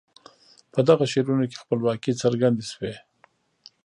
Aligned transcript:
په 0.73 0.79
دغو 0.87 1.05
شعرونو 1.13 1.45
کې 1.49 1.61
خپلواکي 1.63 2.11
څرګند 2.21 2.57
شوي. 2.71 2.93